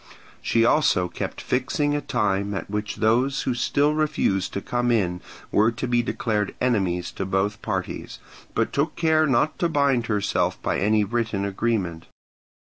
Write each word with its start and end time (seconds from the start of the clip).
She 0.41 0.65
also 0.65 1.07
kept 1.07 1.39
fixing 1.39 1.93
a 1.95 2.01
time 2.01 2.55
at 2.55 2.71
which 2.71 2.95
those 2.95 3.43
who 3.43 3.53
still 3.53 3.93
refused 3.93 4.51
to 4.53 4.59
come 4.59 4.89
in 4.89 5.21
were 5.51 5.71
to 5.73 5.87
be 5.87 6.01
declared 6.01 6.55
enemies 6.59 7.11
to 7.11 7.23
both 7.23 7.61
parties, 7.61 8.17
but 8.55 8.73
took 8.73 8.95
care 8.95 9.27
not 9.27 9.59
to 9.59 9.69
bind 9.69 10.07
herself 10.07 10.59
by 10.63 10.79
any 10.79 11.03
written 11.03 11.45
agreement. 11.45 12.07